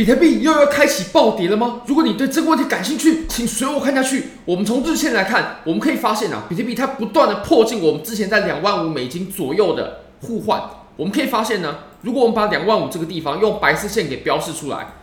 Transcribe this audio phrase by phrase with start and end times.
[0.00, 1.82] 比特币又要开启暴跌了吗？
[1.84, 4.28] 如果你对这个问题感兴趣，请随我看下去。
[4.46, 10.58] 我们从日线来看，我们可以发现啊，比特币它不断的破进我们之前在两万五美金左右的互换。
[10.96, 14.94] 我们可以发现呢，如果我们把两万五这个地方用白色线给标示出来，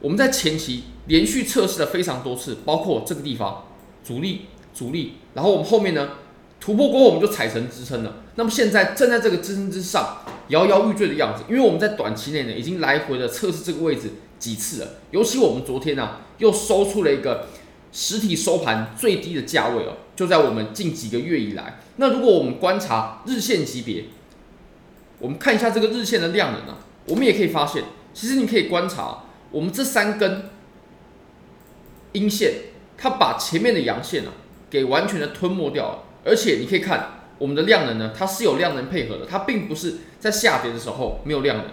[0.00, 3.64] 我们在前期连续测试了非常多次，包括这个地方
[4.02, 6.08] 阻力、阻力，然后我们后面呢
[6.66, 8.16] 突破过后，我们就踩成支撑了。
[8.34, 10.18] 那么现在站在这个支撑之上，
[10.48, 14.10] 摇摇欲坠的样子，因为我们在短期内呢已经来回的测试这个位置
[14.40, 17.46] 几次了，尤其我们昨天呢、啊、又收出了一个
[17.92, 21.78] 实体收盘最低的价位哦，就在我们近几个月以来。
[21.98, 24.06] 那如果我们观察日线级别，
[25.20, 29.22] 我们看一下这个日线的量能啊，我们也可以发现，其实你可以观察
[29.52, 30.50] 我们这三根
[32.10, 32.54] 阴线，
[32.98, 34.32] 它把前面的阳线啊
[34.68, 37.12] 给完全的吞没掉了，而且你可以看。
[37.38, 41.66] 我们的量能呢，它是有量能配合的，它并不是在下跌的时候没有量能。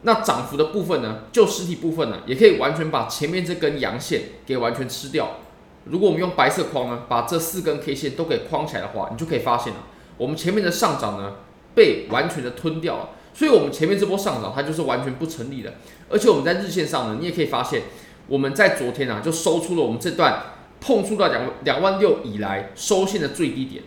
[0.00, 5.40] 那涨幅的部分呢，就实体部分呢，也可以完全把前面这根阳线给完全吃掉。
[5.84, 9.80] 如果我们用白色框呢，把这四根 K 线都给框起来的话，你就可以发现了，
[10.16, 11.34] 我们前面的上涨呢
[11.74, 13.10] 被完全的吞掉了。
[13.34, 15.74] 所以，我们前面这波上涨它就是完全不成立的。
[16.08, 17.82] 而且我们在日线上呢，你也可以发现，
[18.26, 20.53] 我们在昨天啊就收出了我们这段
[20.84, 23.82] 碰触到两两万六以来收线的最低点。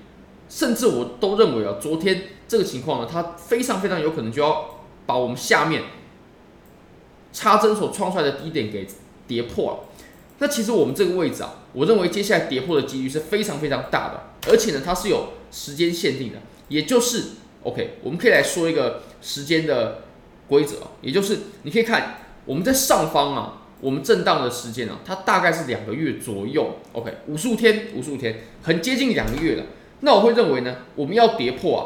[0.50, 5.84] 甚至我都认为啊，昨天这个情况呢，它非常非常有可能就要把我们下面
[7.34, 8.88] 插针所创出来的低点给
[9.28, 9.80] 跌破了。
[10.39, 16.38] 那其实我们这个位置啊，我认为接下来跌破的几率是非常非常大的，而且呢，它是有时间限定的，
[16.70, 17.32] 也就是
[17.64, 20.04] OK，我们可以来说一个时间的
[20.48, 29.64] 规则，也就是你可以看我们在上方啊，我们震荡的时间啊，它大概是两个月左右，OK，五十五天，五十五天，很接近两个月了。
[30.00, 31.83] 那我会认为呢，我们要跌破啊，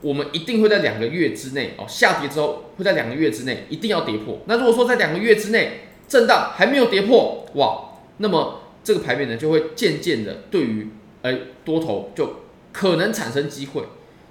[0.00, 4.40] 我们一定会在两个月之内哦，下跌之后会在两个月之内一定要跌破。
[4.46, 10.88] 那如果说在两个月之内震荡还没有跌破，哇，那么这个牌面呢就会渐渐的对于
[11.22, 12.40] 哎多头就
[12.72, 13.82] 可能产生机会。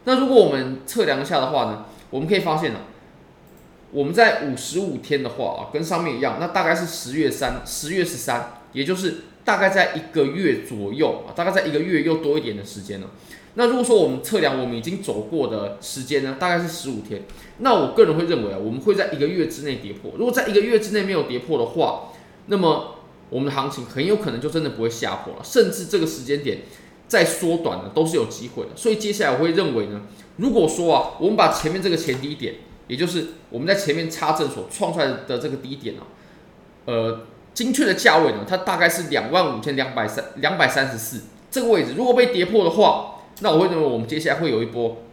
[0.04, 2.80] 那如果我们测量一下的话呢，我们可以发现呢，
[3.92, 9.24] 我们在五十五天的话啊，跟上面一样，那大概是十月三、十月十三，也就是。
[9.44, 13.10] 大概在一个月左右啊，大概在一个月又多一点的时间了。
[13.56, 17.24] 那如果说我们测量我们已经走过的时间呢，大概是十五天。
[17.58, 20.12] 那我个人会认为啊，我们会在一个月之内跌破。
[20.16, 22.10] 如果在一个月之内没有跌破的话，
[22.46, 22.98] 那么
[23.32, 26.60] 我们的行情很有可能就真的不会下破了，甚至这个时间点
[27.08, 28.70] 再缩短呢都是有机会的。
[28.76, 30.04] 所以接下来我会认为呢，
[30.38, 32.58] 如果说啊，我们把前面这个前低点，
[32.92, 36.04] 也就是我们在前面插针所创出来的这个低点啊，
[36.84, 37.22] 呃。
[37.54, 41.96] 精确的价位呢，它大概是两万五千两百三两百三十四这个位置。
[41.98, 45.04] 如果被跌破的话，那我会认为我们接下来会有一波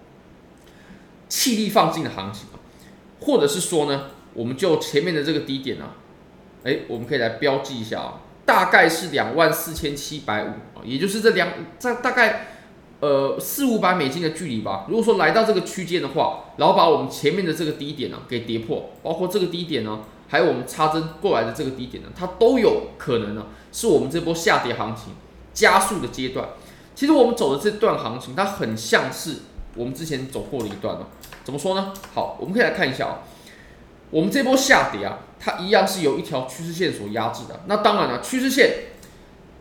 [1.28, 2.62] 气力放尽的行情啊，
[3.22, 5.96] 或者是说呢，我们就前面的这个低点啊，
[6.62, 11.48] 哎，我们可以来标记一下啊，大概是两万四千七百五啊，也就是这两
[11.80, 12.46] 这大概
[13.00, 14.86] 呃四五百美金的距离吧。
[14.88, 20.00] 如果说来到这个区间的话，然后把我们前面的这个低点呢给跌破，包括这个低点呢。
[20.30, 25.14] 还有我们插针过来的这个低点呢，它都有可能呢，是我们这波下跌行情
[25.54, 26.50] 加速的阶段。
[26.94, 29.36] 其实我们走的这段行情，它很像是
[29.74, 31.06] 我们之前走过的一段哦。
[31.44, 31.94] 怎么说呢？
[32.12, 33.18] 好，我们可以来看一下啊，
[34.10, 37.60] 我们这波下跌啊，它一样是由一条趋势线所压制的。
[37.64, 38.70] 那当然了，趋势线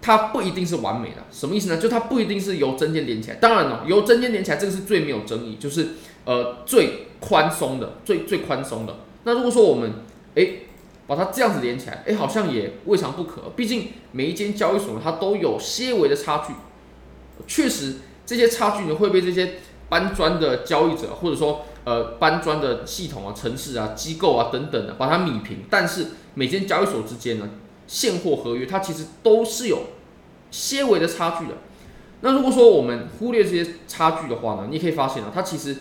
[0.07, 1.75] 它不一定是完美的，什么意思呢？
[1.75, 3.35] 就它不一定是由针尖连起来。
[3.35, 5.89] 当然了，由针尖连起来这个是最没有争议，就是
[6.23, 8.99] 呃最宽松的，最最宽松的。
[9.25, 9.91] 那如果说我们
[10.35, 10.59] 诶，
[11.07, 13.51] 把它这样子连起来，诶，好像也未尝不可。
[13.57, 16.53] 毕竟每一间交易所，它都有些微的差距。
[17.45, 19.55] 确实，这些差距呢会被这些
[19.89, 25.65] 搬砖的交易者，或者说呃搬砖的系统啊、城市啊、机构啊等等的，把它弭平。
[25.69, 27.49] 但是每间交易所之间呢，
[27.87, 29.81] 现货合约它其实都是有
[30.57, 31.53] 些微的差距的。
[32.21, 35.77] 那如果说我们忽略这些差距的话呢，你可以发现啊，它其实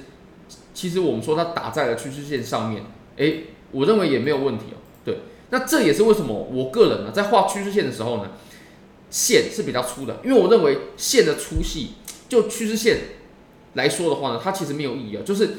[0.74, 2.84] 其实我们说它打在了趋势线上面，
[3.16, 3.44] 诶。
[3.72, 4.78] 我认为也没有问题哦。
[5.04, 5.18] 对，
[5.50, 8.30] 那这也是为什么我个人呢，在画趋势线的时候呢，
[9.10, 11.94] 线是比较粗的，因为我认为线的粗细，
[12.28, 12.98] 就趋势线
[13.74, 15.22] 来说的话呢，它其实没有意义啊。
[15.26, 15.56] 就是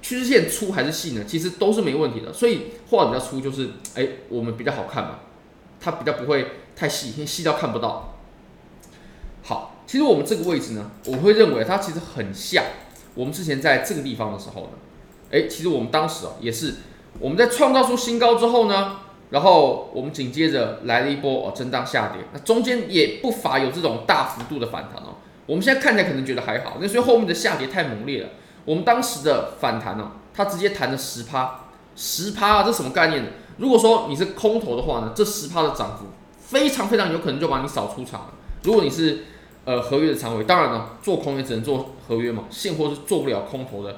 [0.00, 2.32] 趋势线粗还是细呢，其实都是没问题的。
[2.32, 5.18] 所以画比较粗，就是哎，我们比较好看嘛，
[5.80, 8.17] 它比较不会太细，因为细到看不到。
[9.48, 12.62] 好，其实我们这个位置呢，我会认为它其实很像
[13.14, 14.68] 我们之前在这个地方的时候呢，
[15.32, 16.74] 哎，其实我们当时啊也是。
[17.18, 18.98] 我们在创造出新高之后呢，
[19.30, 25.16] 然后我们紧接着来了一波哦震荡下跌，那中间也不乏有这种大幅度的反弹哦。
[25.46, 28.28] 我们现在看起来可能觉得还好，那所以后面的下跌太猛烈了。
[28.66, 31.60] 我们当时的反弹呢，它直接弹了十趴，
[31.96, 33.30] 十趴啊，这什么概念呢？
[33.56, 36.04] 如果说你是空头的话呢，这十趴的涨幅
[36.38, 38.34] 非常非常有可能就把你扫出场了。
[38.62, 39.24] 如果你是
[39.68, 43.96] 呃合约的仓位，当然了，做空也只能做合约嘛，现货是做不了空头的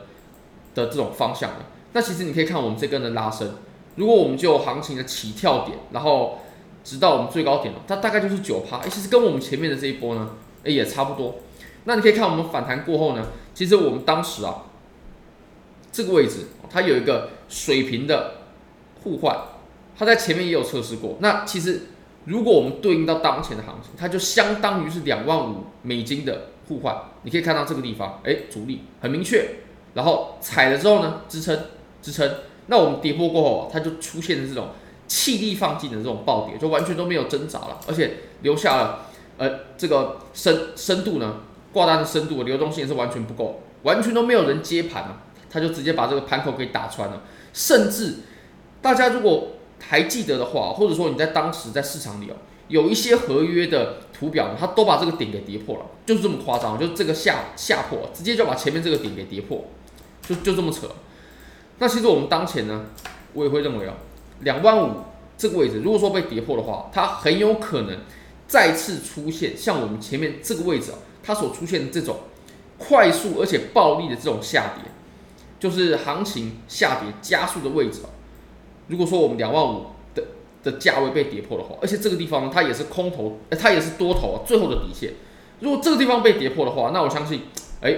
[0.75, 1.58] 的这种方向的。
[1.93, 3.55] 那其实你可以看我们这根的拉升，
[3.94, 6.40] 如果我们就行情的起跳点，然后
[6.82, 10.31] 直到我们最高点了它大概就是九趴，其实跟我们前面的这一波呢，
[10.64, 11.37] 诶也差不多。
[11.84, 14.64] 那你可以看我们反弹过后呢，其实我们当时啊，
[15.93, 18.38] 这个位置它有一个水平的
[19.05, 19.37] 互换，
[19.96, 21.17] 它在前面也有测试过。
[21.20, 21.82] 那其实
[22.25, 26.96] 如果我们对应到当前的行情，它就相当于是两万五美金的互换。
[27.22, 29.56] 你可以看到这个地方，哎，阻力很明确，
[29.94, 31.58] 然后踩了之后呢，支撑
[32.02, 32.31] 支撑。
[32.67, 34.69] 那我们跌破过后，它就出现了这种
[35.08, 39.06] 气力放尽的这种暴跌，就完全都没有挣扎了，而且留下了
[39.38, 41.40] 呃这个深深度呢。
[41.72, 47.22] 挂单的深度、流动性也是完全不够，完全都没有人接盘了，它就直接把这个盘口给打穿了。
[47.52, 48.17] 甚至
[48.82, 49.50] 大家如果
[49.81, 52.37] 还记得的话，或者说你在当时在市场里哦，
[52.69, 59.65] 有一些合约的图表，它都把这个点给跌破了，就是这么夸张，就是这个下下破，直接就把前面这个点给跌破，
[60.23, 60.88] 就就这么扯。
[61.79, 62.87] 那其实我们当前呢，
[63.32, 63.94] 我也会认为哦，
[64.41, 64.93] 两万五
[65.37, 67.99] 这个位置，如果说被跌破的话，它很有可能
[68.47, 70.99] 再次出现像我们前面这个位置啊。
[71.23, 72.21] 它所出现的这种
[72.79, 74.91] 快速而且暴力的这种下跌，
[75.61, 78.00] 就是行情下跌加速的位置。
[78.91, 80.23] 如果说我们两万五的
[80.63, 85.15] 的价位被跌破的话，而且这个地方，它也是空头，它也是多头啊，最后的底线。
[85.61, 87.43] 如果这个地方被跌破的话，那我相信，
[87.81, 87.97] 哎，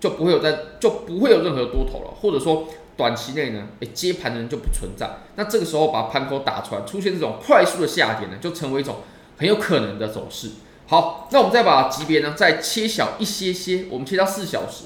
[0.00, 5.18] 就不会有在，就不会有任何多头了，或者说短期内呢，哎，接盘的人就不存在。
[5.36, 8.96] 那这个时候把盘口打穿，出现这种快速的下跌呢，就成为一种
[9.36, 10.50] 很有可能的走势。
[10.86, 14.84] 好，那我们再把级别呢再切小一些些，我们切到四小时，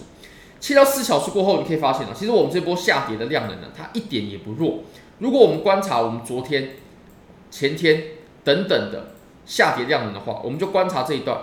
[0.60, 4.80] 切到四小时过后，你可以发现啊，其实我们这波下跌的量能呢，它一点也不弱。
[5.18, 6.76] 如果我们观察我们昨天、
[7.50, 8.04] 前天
[8.44, 9.14] 等等的
[9.46, 11.38] 下跌量能的话，我们就观察这一段，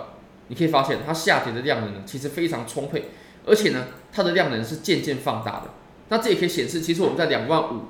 [0.48, 3.10] 你可以发现它下跌的量能呢，其实非常充沛，
[3.44, 5.70] 而且呢，它的量能是渐渐放大的。
[6.08, 7.80] 那这也可以显示，其实我们在两万五。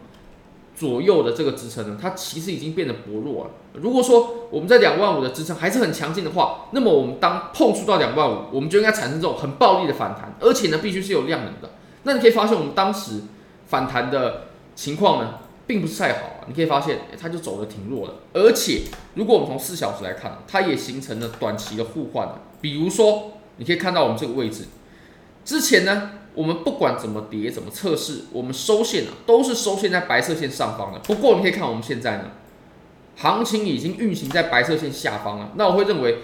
[0.76, 3.50] 左右的这个支撑呢，它其实已经变得薄弱了。
[3.73, 11.70] 如果说我们在两万五的支撑还是很强劲的话，那么我们当碰触到两万五，我们就应该产生这种很暴力的反弹，而且呢，必须是有量能的。
[12.02, 13.23] 那你可以发现，我们当时
[13.67, 16.44] 反弹的情况呢，并不是太好啊。
[16.46, 18.14] 你可以发现，它就走的挺弱的。
[18.34, 18.82] 而且，
[19.14, 22.28] 如果我们从四小时来看，它也形成了短期的互换。
[22.61, 24.67] 比如说，你可以看到我们这个位置，
[25.43, 26.11] 之前呢。
[26.36, 30.98] 我们不管怎么跌，怎么测试，我们收线啊，都是收线在白色线上方的。
[30.98, 32.24] 不过你可以看我们现在呢，
[33.16, 35.52] 行情已经运行在白色线下方了。
[35.56, 36.18] 那我会认为，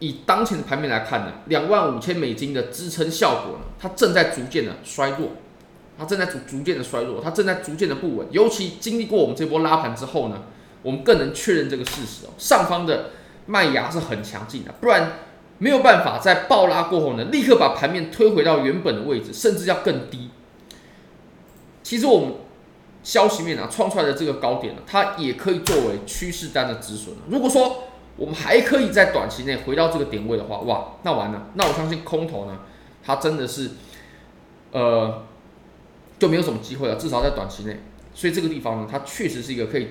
[0.00, 5.28] 以当前的盘面来看呢，两万五千美金的支撑效果呢，它正在逐渐的衰弱，
[5.96, 8.26] 它正在逐逐渐的衰弱，它正在逐渐的不稳。
[8.32, 10.42] 尤其经历过我们这波拉盘之后呢，
[10.82, 13.10] 我们更能确认这个事实哦，上方的
[13.46, 15.12] 卖芽是很强劲的，不然。
[15.60, 20.30] 没有办法在暴拉过后呢，立刻把盘面推回到原本的位置，甚至要更低。
[21.82, 22.32] 其实我们
[23.02, 27.14] 消息面啊创出来的这个高点呢，它也可以作为趋势单的止损。
[27.28, 27.84] 如果说
[28.16, 32.58] 我们还可以在短期内回到这个点位的话，哇，那完了，那我相信空头呢，
[33.04, 33.72] 它真的是
[34.72, 35.24] 呃
[36.18, 37.80] 就没有什么机会了，至少在短期内。
[38.14, 39.88] 所以这个地方呢，它确实是一个可以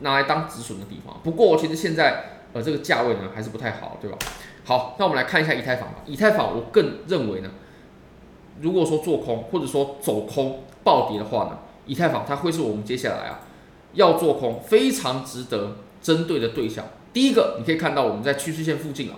[0.00, 1.18] 拿来当止损的地方。
[1.24, 4.18] 不过其实现在呃这个价位呢还是不太好，对吧？
[4.64, 5.96] 好，那我们来看一下以太坊吧。
[6.06, 7.50] 以太坊，我更认为呢，
[8.60, 13.40] 如果说做空或者说走空暴跌的话呢，以太坊它会是我们接下来啊
[13.92, 16.86] 要做空非常值得针对的对象。
[17.12, 19.16] 第一个，你可以看到我们在趋势线附近啊，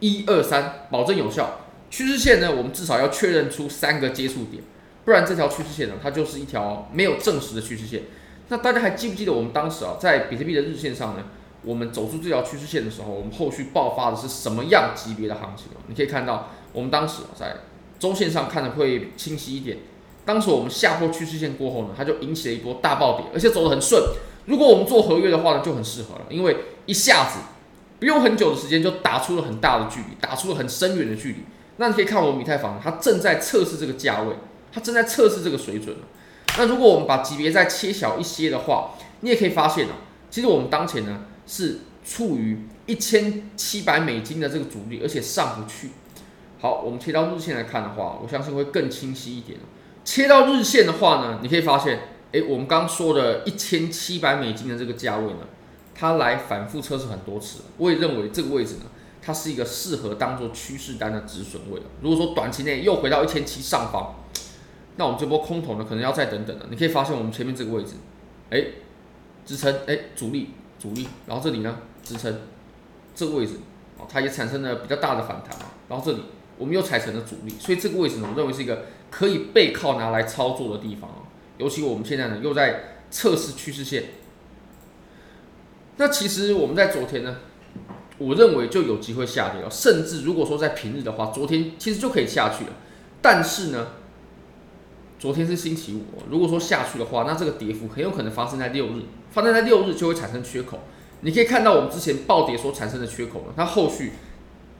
[0.00, 1.60] 一二三，保证有效。
[1.90, 4.62] 趋势线呢，我们至少要确认出三个接触点，
[5.04, 8.02] 不然这条趋势线呢，它就是一条没有证实的趋势线。
[8.48, 11.24] 那大家还记不记得我们当时啊，在比特币的日线上呢？
[11.64, 15.66] 我们走出这条趋势线的时候，我们后续爆发的是什么样级别的行情？
[15.86, 17.56] 你可以看到，我们当时在
[17.98, 19.78] 周线上看的会清晰一点。
[20.24, 24.02] 当时我们下破趋势线过后呢，它就引起了一波大暴跌，而且走得很顺。
[24.46, 27.38] 如果我们做合约的话呢，就很适合了，因为一下子
[28.00, 31.44] 不用很久的时间就打出了很大的距离，打出了很深远的距离。
[31.76, 34.34] 那你可以看我们以太坊，它正在测试这个价位，
[34.72, 35.96] 它正在测试这个水准。
[36.58, 38.90] 那如果我们把级别再切小一些的话，
[39.20, 39.94] 你也可以发现啊，
[40.30, 41.20] 其实我们当前呢。
[41.46, 45.90] 是处于一千七百美金的这个阻力，而且上不去。
[46.60, 49.58] 好，我们切到日线来看的话，我相信会更清晰一点。
[50.04, 52.00] 切到日线的话呢，你可以发现，
[52.32, 55.40] 诶，我们刚说的一千七百美金的这个价位呢，
[55.94, 57.60] 它来反复测试很多次。
[57.78, 58.82] 我也认为这个位置呢，
[59.20, 61.80] 它是一个适合当做趋势单的止损位。
[62.00, 64.16] 如果说短期内又回到一千七上方，
[64.96, 66.66] 那我们这波空头呢，可能要再等等了。
[66.70, 67.94] 你可以发现我们前面这个位置，
[68.50, 68.64] 哎，
[69.44, 70.50] 支撑，哎，阻力，
[70.82, 72.40] 阻力，然后这里呢，支撑，
[73.14, 73.54] 这个位置，
[73.98, 75.72] 哦，它也产生了比较大的反弹啊。
[75.88, 76.24] 然后这里
[76.58, 81.22] 我们又踩成了阻力，所以这个位置呢，我认为是一个可以背靠拿来操作的地方啊。
[81.58, 84.06] 尤其我们现在呢，又在测试趋势线。
[85.98, 87.36] 那其实我们在昨天呢，
[88.18, 92.70] 我认为就有机会下跌了，甚至如果说在平日的话，昨天其实就可以下去了。
[93.20, 93.88] 但是呢，
[95.20, 100.78] 昨天是星期五，如果说下去的话，那这个跌幅很有可能发生在六日，发生在六日就会产生缺口。
[101.22, 104.12] 你可以看到我们之前暴跌所产生的缺口呢，它后续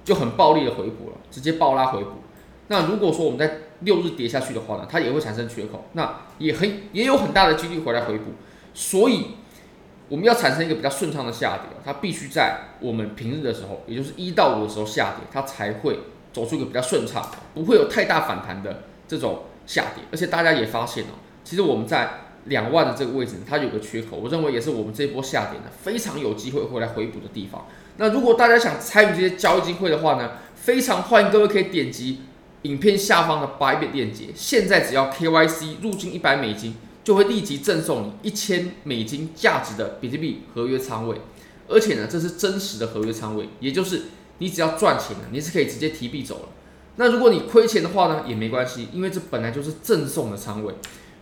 [0.04, 2.10] 就很暴力的回补了，直接暴拉回补。
[2.68, 8.32] 那如果说我们在六日跌下去的话呢，它也会产生缺口，那也很也有很大的几率回来回补。
[8.74, 9.28] 所以
[10.08, 15.98] 我们要产生一个比较顺畅的下跌，它必须在我们平日的时候，也就是一到五的时候下跌，它才会
[16.32, 19.44] 走出一个比较顺畅，不会有太大反弹的这种。
[19.64, 27.66] 下跌，而且大家也发现哦，其实我们在两万的这个位置，它有个缺口，我认为也是我们这一波下跌呢非常有机会回来回补的地方。
[27.98, 32.20] 那如果大家想参与这些交易机会的话呢，非常欢迎各位可以点击
[32.62, 41.16] 影片下方的 Bybit 链接，现在只要 KYC 入金一百美金，就会立即赠送你一千美金价值的比特币合约仓位，
[41.68, 44.02] 而且呢，这是真实的合约仓位，也就是
[44.38, 46.48] 你只要赚钱了，你是可以直接提币走了。
[46.96, 50.74] 那如果你亏钱的话呢，也没关系，因为这本来就是赠送的仓位。